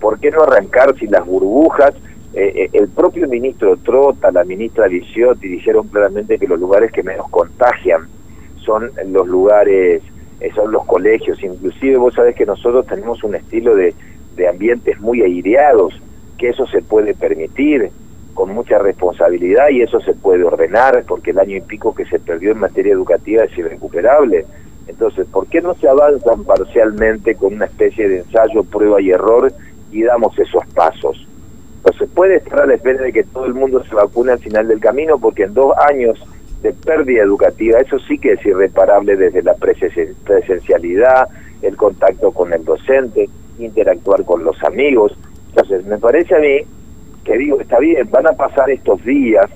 ¿Por 0.00 0.18
qué 0.18 0.30
no 0.30 0.42
arrancar 0.42 0.96
si 0.98 1.06
las 1.06 1.24
burbujas? 1.24 1.94
Eh, 2.32 2.52
eh, 2.54 2.70
el 2.72 2.88
propio 2.88 3.28
ministro 3.28 3.76
Trota, 3.76 4.30
la 4.30 4.44
ministra 4.44 4.86
Liciotti 4.86 5.48
dijeron 5.48 5.88
claramente 5.88 6.38
que 6.38 6.46
los 6.46 6.60
lugares 6.60 6.92
que 6.92 7.02
menos 7.02 7.28
contagian 7.28 8.08
son 8.64 8.90
los 9.06 9.26
lugares, 9.26 10.02
eh, 10.40 10.50
son 10.54 10.72
los 10.72 10.84
colegios. 10.86 11.42
Inclusive 11.42 11.96
vos 11.96 12.14
sabés 12.14 12.36
que 12.36 12.46
nosotros 12.46 12.86
tenemos 12.86 13.22
un 13.24 13.34
estilo 13.34 13.74
de, 13.74 13.94
de 14.36 14.48
ambientes 14.48 15.00
muy 15.00 15.22
aireados, 15.22 16.00
que 16.38 16.50
eso 16.50 16.66
se 16.66 16.82
puede 16.82 17.14
permitir 17.14 17.90
con 18.34 18.54
mucha 18.54 18.78
responsabilidad 18.78 19.68
y 19.70 19.82
eso 19.82 20.00
se 20.00 20.14
puede 20.14 20.44
ordenar 20.44 21.04
porque 21.06 21.32
el 21.32 21.40
año 21.40 21.56
y 21.56 21.60
pico 21.60 21.94
que 21.94 22.06
se 22.06 22.20
perdió 22.20 22.52
en 22.52 22.60
materia 22.60 22.92
educativa 22.92 23.44
es 23.44 23.58
irrecuperable. 23.58 24.46
Entonces, 24.86 25.26
¿por 25.26 25.46
qué 25.48 25.60
no 25.60 25.74
se 25.74 25.88
avanzan 25.88 26.44
parcialmente 26.44 27.34
con 27.34 27.54
una 27.54 27.66
especie 27.66 28.08
de 28.08 28.18
ensayo, 28.18 28.64
prueba 28.64 29.00
y 29.00 29.10
error 29.10 29.52
y 29.90 30.02
damos 30.02 30.38
esos 30.38 30.64
pasos. 30.74 31.26
No 31.84 31.92
se 31.98 32.06
puede 32.06 32.36
estar 32.36 32.60
a 32.60 32.66
la 32.66 32.74
espera 32.74 33.02
de 33.02 33.12
que 33.12 33.24
todo 33.24 33.46
el 33.46 33.54
mundo 33.54 33.82
se 33.84 33.94
vacune 33.94 34.32
al 34.32 34.38
final 34.38 34.68
del 34.68 34.80
camino 34.80 35.18
porque 35.18 35.44
en 35.44 35.54
dos 35.54 35.74
años 35.88 36.18
de 36.62 36.72
pérdida 36.72 37.22
educativa, 37.22 37.80
eso 37.80 37.98
sí 38.00 38.18
que 38.18 38.32
es 38.32 38.44
irreparable 38.44 39.16
desde 39.16 39.42
la 39.42 39.54
presencialidad, 39.54 41.28
el 41.62 41.76
contacto 41.76 42.32
con 42.32 42.52
el 42.52 42.64
docente, 42.64 43.30
interactuar 43.58 44.24
con 44.24 44.44
los 44.44 44.62
amigos. 44.62 45.16
Entonces, 45.48 45.86
me 45.86 45.98
parece 45.98 46.34
a 46.34 46.38
mí 46.38 46.58
que 47.24 47.38
digo, 47.38 47.60
está 47.60 47.78
bien, 47.78 48.08
van 48.10 48.26
a 48.26 48.32
pasar 48.32 48.70
estos 48.70 49.02
días, 49.04 49.46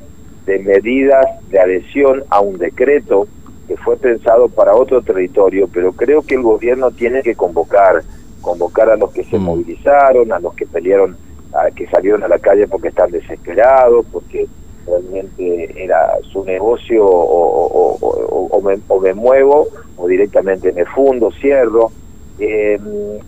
de 0.47 0.59
medidas 0.59 1.25
de 1.49 1.59
adhesión 1.59 2.23
a 2.29 2.41
un 2.41 2.59
decreto 2.59 3.27
que 3.67 3.77
fue 3.79 3.97
pensado 3.97 4.49
para 4.49 4.75
otro 4.75 5.01
territorio, 5.01 5.69
pero 5.73 5.93
creo 5.93 6.23
que 6.23 6.35
el 6.35 6.43
gobierno 6.43 6.91
tiene 6.91 7.23
que 7.23 7.35
convocar, 7.35 8.03
convocar 8.45 8.91
a 8.91 8.97
los 8.97 9.13
que 9.13 9.25
se 9.25 9.39
mm. 9.39 9.43
movilizaron, 9.43 10.33
a 10.33 10.39
los 10.39 10.55
que 10.55 10.67
pelearon, 10.67 11.17
a 11.53 11.71
que 11.71 11.87
salieron 11.89 12.23
a 12.23 12.29
la 12.29 12.39
calle 12.39 12.69
porque 12.69 12.89
están 12.89 13.11
desesperados, 13.11 14.05
porque 14.13 14.47
realmente 14.87 15.83
era 15.83 16.19
su 16.31 16.45
negocio 16.45 17.05
o, 17.05 17.97
o, 18.01 19.01
me, 19.01 19.15
muevo 19.15 19.67
o 19.97 20.07
directamente 20.07 20.73
me 20.73 20.85
fundo, 20.85 21.31
cierro, 21.41 21.91
eh, 22.39 22.79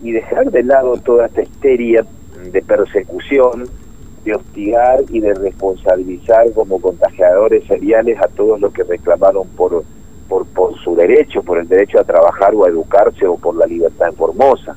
y 0.03 0.11
dejar 0.11 0.51
de 0.51 0.63
lado 0.63 0.97
toda 0.97 1.25
esta 1.25 1.41
histeria 1.41 2.05
de 2.51 2.61
persecución, 2.61 3.67
de 4.23 4.35
hostigar 4.35 5.03
y 5.09 5.19
de 5.19 5.33
responsabilizar 5.33 6.51
como 6.53 6.79
contagiadores 6.79 7.65
seriales 7.65 8.19
a 8.19 8.27
todos 8.27 8.59
los 8.59 8.73
que 8.73 8.83
reclamaron 8.83 9.47
por 9.49 9.83
por, 10.27 10.45
por 10.47 10.77
su 10.79 10.95
derecho, 10.95 11.41
por 11.41 11.57
el 11.57 11.67
derecho 11.67 11.99
a 11.99 12.03
trabajar 12.03 12.53
o 12.53 12.65
a 12.65 12.69
educarse 12.69 13.25
o 13.25 13.37
por 13.37 13.55
la 13.55 13.65
libertad 13.65 14.09
en 14.09 14.15
Formosa. 14.15 14.75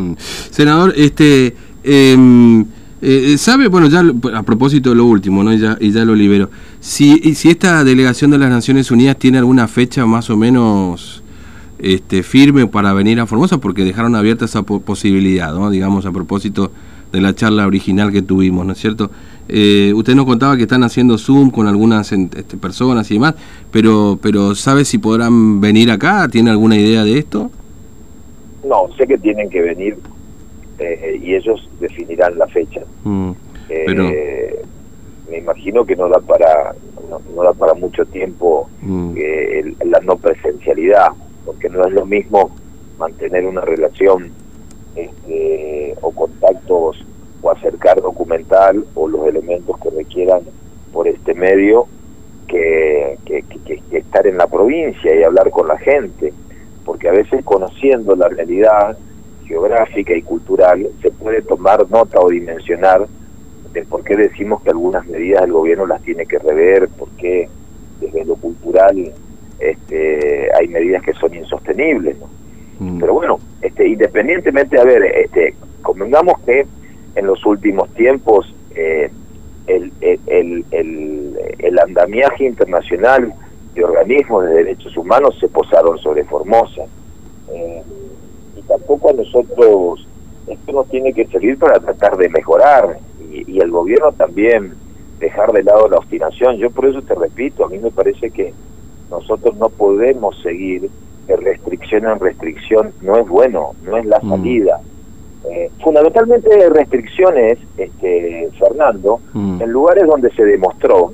Mm. 0.00 0.16
Senador, 0.50 0.94
este 0.96 1.54
em, 1.82 2.64
eh, 3.02 3.36
sabe, 3.38 3.68
bueno, 3.68 3.88
ya 3.88 4.04
a 4.34 4.42
propósito 4.42 4.90
de 4.90 4.96
lo 4.96 5.06
último, 5.06 5.42
¿no? 5.42 5.52
Y 5.52 5.58
ya, 5.58 5.76
y 5.80 5.90
ya 5.90 6.04
lo 6.04 6.14
libero. 6.14 6.50
Si, 6.80 7.34
si 7.34 7.48
esta 7.48 7.82
delegación 7.84 8.30
de 8.30 8.38
las 8.38 8.50
Naciones 8.50 8.90
Unidas 8.90 9.18
tiene 9.18 9.38
alguna 9.38 9.68
fecha 9.68 10.04
más 10.04 10.28
o 10.28 10.36
menos 10.36 11.22
este, 11.78 12.22
firme 12.22 12.66
para 12.66 12.92
venir 12.92 13.20
a 13.20 13.26
Formosa, 13.26 13.58
porque 13.58 13.84
dejaron 13.84 14.14
abierta 14.14 14.44
esa 14.44 14.62
posibilidad, 14.62 15.54
¿no? 15.54 15.70
Digamos, 15.70 16.04
a 16.04 16.12
propósito 16.12 16.70
de 17.10 17.20
la 17.20 17.34
charla 17.34 17.66
original 17.66 18.12
que 18.12 18.22
tuvimos, 18.22 18.66
¿no 18.66 18.72
es 18.72 18.78
cierto? 18.78 19.10
Eh, 19.48 19.92
usted 19.96 20.14
nos 20.14 20.26
contaba 20.26 20.56
que 20.56 20.62
están 20.62 20.84
haciendo 20.84 21.18
Zoom 21.18 21.50
con 21.50 21.66
algunas 21.66 22.12
este, 22.12 22.56
personas 22.56 23.10
y 23.10 23.14
demás, 23.14 23.34
pero, 23.70 24.18
pero 24.22 24.54
¿sabe 24.54 24.84
si 24.84 24.98
podrán 24.98 25.60
venir 25.60 25.90
acá? 25.90 26.28
¿Tiene 26.28 26.50
alguna 26.50 26.76
idea 26.76 27.02
de 27.02 27.18
esto? 27.18 27.50
No, 28.64 28.88
sé 28.96 29.06
que 29.06 29.18
tienen 29.18 29.48
que 29.50 29.62
venir 29.62 29.98
eh, 30.78 31.18
y 31.22 31.34
ellos 31.34 31.68
definirán 31.80 32.38
la 32.38 32.46
fecha. 32.48 32.82
Mm, 33.04 33.32
eh, 33.68 34.62
me 35.30 35.38
imagino 35.38 35.84
que 35.84 35.96
no 35.96 36.08
da 36.08 36.18
para 36.20 36.74
no, 37.08 37.42
da 37.42 37.52
para 37.52 37.74
mucho 37.74 38.04
tiempo 38.06 38.68
mm. 38.82 39.14
la 39.84 40.00
no 40.00 40.16
presencialidad, 40.16 41.08
porque 41.46 41.68
no 41.68 41.84
es 41.86 41.92
lo 41.92 42.04
mismo 42.04 42.50
mantener 42.98 43.46
una 43.46 43.62
relación 43.62 44.30
este, 44.94 45.94
o 46.02 46.10
contactos 46.10 47.04
o 47.42 47.50
acercar 47.50 48.00
documental 48.00 48.84
o 48.94 49.08
los 49.08 49.26
elementos 49.26 49.78
que 49.78 49.90
requieran 49.90 50.42
por 50.92 51.08
este 51.08 51.34
medio 51.34 51.86
que, 52.48 53.18
que, 53.24 53.44
estar 53.92 54.26
en 54.26 54.36
la 54.36 54.46
provincia 54.46 55.14
y 55.14 55.22
hablar 55.22 55.50
con 55.50 55.68
la 55.68 55.78
gente, 55.78 56.32
porque 57.00 57.08
a 57.08 57.12
veces 57.12 57.42
conociendo 57.46 58.14
la 58.14 58.28
realidad 58.28 58.94
geográfica 59.46 60.14
y 60.14 60.20
cultural 60.20 60.86
se 61.00 61.10
puede 61.10 61.40
tomar 61.40 61.90
nota 61.90 62.20
o 62.20 62.28
dimensionar 62.28 63.06
de 63.72 63.84
por 63.86 64.04
qué 64.04 64.16
decimos 64.16 64.62
que 64.62 64.68
algunas 64.68 65.06
medidas 65.06 65.40
del 65.40 65.52
gobierno 65.52 65.86
las 65.86 66.02
tiene 66.02 66.26
que 66.26 66.38
rever, 66.38 66.88
por 66.90 67.08
qué 67.12 67.48
desde 68.00 68.26
lo 68.26 68.36
cultural 68.36 69.12
este, 69.60 70.48
hay 70.54 70.68
medidas 70.68 71.02
que 71.02 71.14
son 71.14 71.34
insostenibles. 71.34 72.18
Mm. 72.78 73.00
Pero 73.00 73.14
bueno, 73.14 73.38
este, 73.62 73.88
independientemente, 73.88 74.78
a 74.78 74.84
ver, 74.84 75.02
este, 75.02 75.54
convengamos 75.80 76.38
que 76.40 76.66
en 77.14 77.26
los 77.26 77.46
últimos 77.46 77.88
tiempos 77.94 78.54
eh, 78.74 79.10
el, 79.66 79.90
el, 80.02 80.64
el, 80.70 81.38
el, 81.60 81.78
andamiaje 81.78 82.44
internacional 82.44 83.32
de 83.74 83.84
organismos 83.84 84.44
de 84.44 84.54
derechos 84.54 84.96
humanos 84.96 85.36
se 85.38 85.48
posaron 85.48 85.98
sobre 85.98 86.24
Formosa. 86.24 86.82
Eh, 87.52 87.82
y 88.56 88.62
tampoco 88.62 89.10
a 89.10 89.12
nosotros, 89.12 90.06
esto 90.46 90.72
nos 90.72 90.88
tiene 90.88 91.12
que 91.12 91.26
servir 91.26 91.58
para 91.58 91.80
tratar 91.80 92.16
de 92.16 92.28
mejorar 92.28 92.98
y, 93.32 93.50
y 93.50 93.60
el 93.60 93.70
gobierno 93.70 94.12
también 94.12 94.74
dejar 95.18 95.52
de 95.52 95.62
lado 95.62 95.88
la 95.88 95.98
obstinación. 95.98 96.56
Yo 96.56 96.70
por 96.70 96.86
eso 96.86 97.02
te 97.02 97.14
repito, 97.14 97.64
a 97.64 97.68
mí 97.68 97.78
me 97.78 97.90
parece 97.90 98.30
que 98.30 98.52
nosotros 99.10 99.56
no 99.56 99.68
podemos 99.68 100.40
seguir 100.42 100.90
de 101.26 101.36
restricción 101.36 102.06
en 102.06 102.18
restricción, 102.18 102.92
no 103.02 103.16
es 103.16 103.28
bueno, 103.28 103.74
no 103.84 103.96
es 103.96 104.06
la 104.06 104.18
mm. 104.20 104.30
salida. 104.30 104.80
Eh, 105.48 105.70
fundamentalmente 105.82 106.68
restricciones, 106.70 107.58
este, 107.76 108.48
Fernando, 108.58 109.20
mm. 109.32 109.62
en 109.62 109.70
lugares 109.70 110.06
donde 110.06 110.30
se 110.32 110.44
demostró 110.44 111.12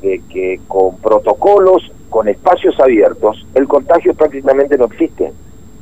que, 0.00 0.60
con 0.66 0.96
protocolos, 0.98 1.90
con 2.08 2.28
espacios 2.28 2.78
abiertos, 2.80 3.46
el 3.54 3.68
contagio 3.68 4.14
prácticamente 4.14 4.76
no 4.76 4.86
existe. 4.86 5.32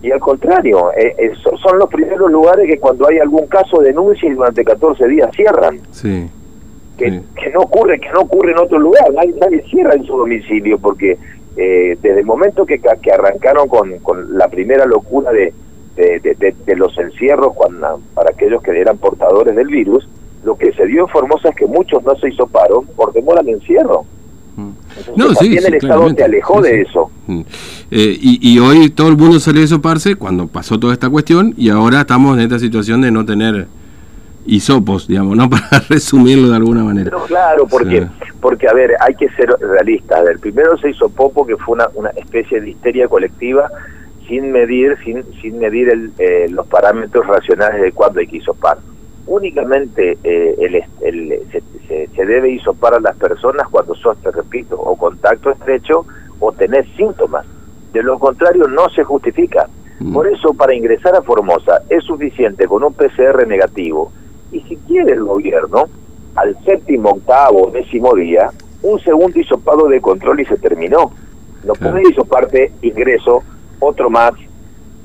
Y 0.03 0.11
al 0.11 0.21
contrario, 0.21 0.93
eh, 0.93 1.15
eh, 1.19 1.33
son 1.43 1.79
los 1.79 1.89
primeros 1.89 2.31
lugares 2.31 2.67
que 2.69 2.79
cuando 2.79 3.09
hay 3.09 3.19
algún 3.19 3.47
caso 3.47 3.81
denuncian 3.81 4.33
y 4.33 4.37
durante 4.37 4.65
14 4.65 5.09
días 5.09 5.31
cierran. 5.35 5.81
Sí. 5.91 6.29
Que, 6.97 7.23
que, 7.37 7.51
no 7.51 7.61
ocurre 7.61 8.01
que 8.01 8.11
no 8.11 8.23
ocurre 8.23 8.53
en 8.53 8.59
otro 8.59 8.79
lugar, 8.79 9.13
nadie, 9.15 9.33
nadie 9.41 9.63
cierra 9.71 9.95
en 9.95 10.05
su 10.05 10.17
domicilio 10.17 10.79
porque 10.79 11.17
desde 11.55 12.21
el 12.21 12.25
momento 12.25 12.67
que, 12.67 12.81
que 12.81 13.13
arrancaron 13.13 13.69
con, 13.69 13.99
con 13.99 14.37
la 14.37 14.49
primera 14.49 14.85
locura 14.85 15.31
de, 15.33 15.53
de, 15.99 16.77
los 16.77 16.97
encierros 16.99 17.55
cuando, 17.55 18.01
para 18.15 18.31
aquellos 18.31 18.63
que 18.63 18.79
eran 18.79 18.99
portadores 18.99 19.55
del 19.57 19.67
virus, 19.67 20.09
lo 20.49 20.57
que 20.57 20.73
se 20.73 20.87
dio 20.87 21.03
en 21.03 21.09
Formosa 21.09 21.51
es 21.51 21.57
que 21.57 21.67
muchos 21.67 22.03
no 22.03 22.17
se 22.17 22.31
hizo 22.31 22.47
paro 22.47 22.83
por 22.97 23.13
temor 23.13 23.39
al 23.39 23.49
encierro. 23.51 24.07
Mm. 24.57 24.71
no, 25.15 25.35
también 25.35 25.67
el 25.67 25.75
Estado 25.75 26.15
te 26.15 26.25
alejó 26.25 26.63
de 26.63 26.81
eso. 26.81 27.11
Mm. 27.27 27.41
Eh, 27.91 28.19
y, 28.19 28.55
y, 28.55 28.59
hoy 28.59 28.89
todo 28.89 29.09
el 29.09 29.17
mundo 29.19 29.39
salió 29.41 29.63
a 29.63 29.67
soparse 29.67 30.17
cuando 30.17 30.49
pasó 30.49 30.81
toda 30.81 30.95
esta 30.95 31.11
cuestión 31.11 31.53
y 31.59 31.69
ahora 31.69 32.01
estamos 32.01 32.35
en 32.37 32.45
esta 32.45 32.59
situación 32.59 33.03
de 33.03 33.11
no 33.11 33.27
tener 33.27 33.67
hisopos, 34.47 35.07
digamos, 35.07 35.37
¿no? 35.37 35.51
Para 35.51 35.85
resumirlo 35.91 36.49
de 36.49 36.57
alguna 36.57 36.83
manera. 36.83 37.13
claro, 37.27 37.67
porque, 37.67 38.07
porque 38.41 38.69
a 38.69 38.73
ver, 38.73 38.93
hay 39.01 39.15
que 39.17 39.29
ser 39.31 39.55
realistas. 39.61 40.27
El 40.27 40.39
primero 40.39 40.79
se 40.79 40.91
hizo 40.91 41.11
popo, 41.11 41.47
que 41.47 41.59
fue 41.59 41.75
una, 41.75 41.89
una 41.95 42.09
especie 42.11 42.59
de 42.59 42.71
histeria 42.71 43.07
colectiva 43.07 43.71
sin 44.27 44.51
medir 44.51 44.97
sin 45.05 45.25
sin 45.41 45.59
medir 45.59 45.89
el, 45.89 46.13
eh, 46.19 46.49
los 46.51 46.67
parámetros 46.67 47.27
racionales 47.27 47.83
de 47.83 47.93
cuándo 47.93 48.21
hay 48.21 48.27
que 48.27 48.39
isopar. 48.39 48.79
Únicamente 49.29 50.17
eh, 50.25 50.57
el, 50.59 50.83
el, 51.03 51.43
se, 51.87 52.09
se, 52.09 52.27
debe 52.27 52.51
isopar 52.51 52.95
a 52.95 53.01
las 53.01 53.15
personas 53.17 53.69
cuando 53.69 53.95
sos, 53.95 54.17
te 54.19 54.31
repito, 54.31 54.77
o 54.81 54.97
contacto 54.97 55.51
estrecho 55.51 56.07
o 56.41 56.51
tenés 56.53 56.87
síntomas. 56.97 57.45
De 57.93 58.03
lo 58.03 58.19
contrario, 58.19 58.67
no 58.67 58.89
se 58.89 59.05
justifica. 59.05 59.69
Mm. 60.01 60.15
Por 60.15 60.29
eso, 60.29 60.55
para 60.55 60.75
ingresar 60.75 61.15
a 61.15 61.23
Formosa 61.23 61.83
es 61.91 62.05
suficiente 62.05 62.67
con 62.67 62.83
un 62.83 62.95
PCR 62.95 63.47
negativo. 63.47 64.11
Y 64.51 64.61
si 64.61 64.77
quiere 64.77 65.13
el 65.13 65.25
gobierno, 65.25 65.85
al 66.35 66.57
séptimo, 66.65 67.11
octavo, 67.11 67.71
décimo 67.71 68.15
día, 68.15 68.51
un 68.83 68.99
segundo 69.01 69.39
isopado 69.39 69.89
de 69.89 70.01
control 70.01 70.41
y 70.41 70.45
se 70.47 70.57
terminó. 70.57 71.13
No 71.65 71.75
puede 71.75 72.03
isoparte 72.09 72.73
ingreso 72.83 73.43
otro 73.81 74.09
más, 74.09 74.33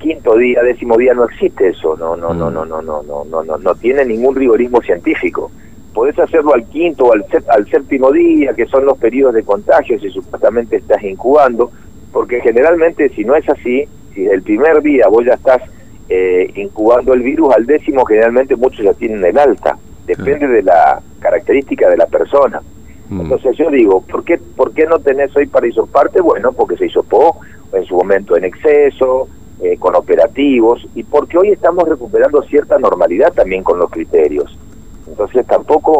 quinto 0.03 0.35
día, 0.35 0.61
décimo 0.61 0.97
día, 0.97 1.13
no 1.13 1.23
existe 1.23 1.69
eso, 1.69 1.95
no, 1.95 2.17
no, 2.17 2.33
no, 2.33 2.51
no, 2.51 2.65
no, 2.65 2.81
no, 2.81 3.01
no, 3.03 3.23
no, 3.23 3.43
no, 3.43 3.57
no 3.57 3.75
tiene 3.75 4.03
ningún 4.03 4.35
rigorismo 4.35 4.81
científico. 4.81 5.49
Podés 5.93 6.19
hacerlo 6.19 6.53
al 6.53 6.65
quinto 6.65 7.05
o 7.05 7.13
al, 7.13 7.25
al 7.47 7.65
séptimo 7.69 8.11
día, 8.11 8.53
que 8.53 8.65
son 8.65 8.85
los 8.85 8.97
periodos 8.97 9.35
de 9.35 9.43
contagio, 9.43 9.97
si 9.99 10.09
supuestamente 10.09 10.75
estás 10.75 11.01
incubando, 11.03 11.71
porque 12.11 12.41
generalmente 12.41 13.09
si 13.09 13.23
no 13.23 13.33
es 13.35 13.47
así, 13.47 13.85
si 14.13 14.25
el 14.25 14.41
primer 14.41 14.81
día 14.81 15.07
vos 15.07 15.23
ya 15.25 15.35
estás 15.35 15.61
eh, 16.09 16.51
incubando 16.55 17.13
el 17.13 17.21
virus, 17.21 17.55
al 17.55 17.65
décimo 17.65 18.03
generalmente 18.03 18.57
muchos 18.57 18.83
ya 18.83 18.93
tienen 18.93 19.23
el 19.23 19.37
alta, 19.37 19.77
depende 20.05 20.47
de 20.47 20.63
la 20.63 21.01
característica 21.21 21.89
de 21.89 21.97
la 21.97 22.07
persona. 22.07 22.61
Entonces 23.09 23.55
yo 23.57 23.69
digo, 23.69 24.01
¿por 24.01 24.23
qué, 24.25 24.37
¿por 24.37 24.73
qué 24.73 24.85
no 24.87 24.97
tenés 24.99 25.35
hoy 25.37 25.45
para 25.45 25.67
isoparte? 25.67 26.19
Bueno, 26.19 26.51
porque 26.51 26.75
se 26.77 26.87
hisopó 26.87 27.39
en 27.71 27.85
su 27.85 27.95
momento 27.95 28.35
en 28.35 28.45
exceso, 28.45 29.27
eh, 29.63 29.77
con 29.77 29.95
operativos, 29.95 30.85
y 30.93 31.03
porque 31.03 31.37
hoy 31.37 31.51
estamos 31.51 31.87
recuperando 31.87 32.41
cierta 32.43 32.77
normalidad 32.77 33.31
también 33.31 33.63
con 33.63 33.79
los 33.79 33.89
criterios. 33.89 34.59
Entonces 35.07 35.47
tampoco, 35.47 35.97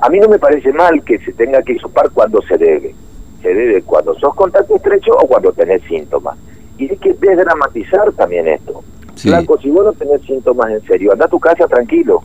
a 0.00 0.08
mí 0.10 0.20
no 0.20 0.28
me 0.28 0.38
parece 0.38 0.72
mal 0.72 1.02
que 1.02 1.18
se 1.18 1.32
tenga 1.32 1.60
que 1.62 1.72
isopar 1.72 2.10
cuando 2.10 2.40
se 2.42 2.56
debe. 2.56 2.94
Se 3.42 3.52
debe 3.52 3.82
cuando 3.82 4.14
sos 4.20 4.32
contacto 4.36 4.76
estrecho 4.76 5.10
o 5.12 5.26
cuando 5.26 5.52
tenés 5.52 5.82
síntomas. 5.88 6.38
Y 6.78 6.88
hay 6.88 6.96
que 6.98 7.14
desdramatizar 7.14 8.12
también 8.12 8.46
esto. 8.46 8.84
Blanco, 9.24 9.58
si 9.58 9.70
vos 9.70 9.86
no 9.86 9.92
tenés 9.94 10.22
síntomas 10.22 10.70
en 10.70 10.82
serio, 10.86 11.10
anda 11.10 11.24
a 11.24 11.28
tu 11.28 11.40
casa 11.40 11.66
tranquilo 11.66 12.22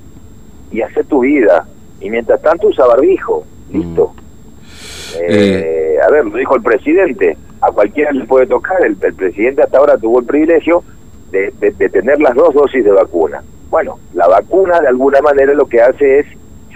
y 0.71 0.81
hace 0.81 1.03
tu 1.03 1.21
vida. 1.21 1.65
Y 1.99 2.11
mientras 2.11 2.43
tanto 2.43 2.67
usa 2.67 2.85
barbijo. 2.85 3.43
Listo. 3.71 4.13
Mm. 4.13 5.19
Eh, 5.19 5.95
eh, 5.95 5.97
a 6.07 6.11
ver, 6.11 6.25
lo 6.25 6.37
dijo 6.37 6.55
el 6.55 6.61
presidente 6.61 7.35
a 7.61 7.71
cualquiera 7.71 8.11
le 8.11 8.25
puede 8.25 8.47
tocar. 8.47 8.83
El, 8.85 8.95
presidente 8.95 9.63
hasta 9.63 9.77
ahora 9.77 9.97
tuvo 9.97 10.19
el 10.19 10.25
privilegio 10.25 10.83
de, 11.31 11.51
tener 11.91 12.19
las 12.19 12.35
dos 12.35 12.53
dosis 12.53 12.83
de 12.83 12.91
vacuna. 12.91 13.43
Bueno, 13.69 13.99
la 14.13 14.27
vacuna 14.27 14.79
de 14.79 14.87
alguna 14.87 15.21
manera 15.21 15.53
lo 15.53 15.67
que 15.67 15.81
hace 15.81 16.19
es 16.19 16.25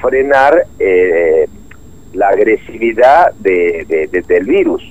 frenar 0.01 0.65
eh, 0.79 1.47
la 2.13 2.29
agresividad 2.29 3.33
de, 3.39 4.09
del 4.27 4.45
virus 4.45 4.83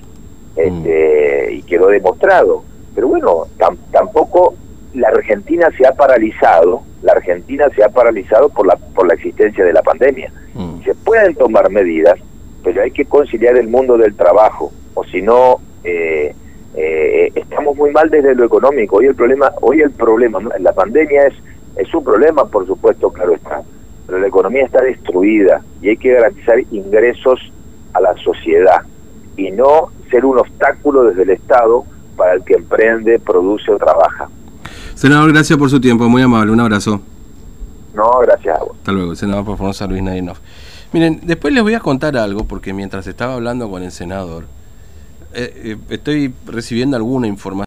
este, 0.57 1.49
mm. 1.49 1.55
y 1.55 1.63
quedó 1.63 1.89
demostrado. 1.89 2.65
Pero 2.95 3.09
bueno, 3.09 3.47
tampoco 3.91 4.55
la 4.95 5.09
Argentina 5.09 5.69
se 5.77 5.87
ha 5.87 5.93
paralizado, 5.93 6.83
la 7.03 7.13
Argentina 7.13 7.69
se 7.75 7.83
ha 7.83 7.89
paralizado 7.89 8.49
por 8.49 8.67
la, 8.67 8.77
por 8.77 9.07
la 9.07 9.15
existencia 9.15 9.65
de 9.65 9.73
la 9.73 9.83
pandemia. 9.83 10.33
Mm. 10.55 10.83
Se 10.85 10.95
pueden 10.95 11.35
tomar 11.35 11.71
medidas, 11.71 12.19
pero 12.63 12.83
hay 12.83 12.91
que 12.91 13.05
conciliar 13.05 13.57
el 13.57 13.69
mundo 13.69 13.97
del 13.97 14.15
trabajo, 14.15 14.73
o 14.95 15.05
si 15.05 15.23
no, 15.23 15.61
eh, 15.85 16.35
eh, 16.75 17.33
estamos 17.35 17.77
muy 17.77 17.91
mal 17.91 18.09
desde 18.11 18.35
lo 18.35 18.45
económico. 18.45 18.97
Hoy 18.97 19.07
el 19.07 19.15
problema, 19.15 19.53
hoy 19.61 19.81
el 19.81 19.91
problema, 19.91 20.39
la 20.59 20.73
pandemia 20.73 21.27
es, 21.27 21.35
es 21.77 21.95
un 21.95 22.05
problema, 22.05 22.45
por 22.47 22.67
supuesto, 22.67 23.11
claro 23.11 23.35
está, 23.35 23.63
pero 24.07 24.19
la 24.19 24.27
economía 24.27 24.65
está 24.65 24.83
destruida 24.83 25.63
y 25.81 25.91
hay 25.91 25.97
que 25.97 26.13
garantizar 26.13 26.59
ingresos 26.71 27.41
a 27.93 28.01
la 28.01 28.15
sociedad 28.17 28.83
y 29.37 29.51
no 29.51 29.91
ser 30.11 30.25
un 30.25 30.39
obstáculo 30.39 31.05
desde 31.05 31.23
el 31.23 31.31
Estado 31.31 31.85
para 32.17 32.35
el 32.35 32.45
que 32.45 32.55
emprende, 32.55 33.19
produce 33.19 33.71
o 33.73 33.79
trabaja. 33.79 34.29
Senador, 34.95 35.33
gracias 35.33 35.59
por 35.59 35.71
su 35.71 35.81
tiempo, 35.81 36.09
muy 36.09 36.23
amable, 36.23 36.53
un 36.53 36.61
abrazo. 36.61 37.01
No, 37.95 38.11
gracias 38.23 38.59
a 38.59 38.65
vos. 38.65 38.77
Hasta 38.79 38.93
luego, 38.93 39.15
senador 39.15 39.45
por 39.45 39.57
Formosa 39.57 39.87
Luis 39.87 40.03
Nadinov. 40.03 40.37
Miren, 40.93 41.21
después 41.25 41.53
les 41.55 41.63
voy 41.63 41.75
a 41.75 41.81
contar 41.81 42.17
algo, 42.17 42.45
porque 42.45 42.73
mientras 42.73 43.07
estaba 43.07 43.35
hablando 43.35 43.71
con 43.71 43.83
el 43.83 43.91
senador, 43.91 44.45
eh, 45.35 45.77
estoy 45.91 46.33
recibiendo 46.47 46.97
alguna 46.97 47.27
información. 47.27 47.53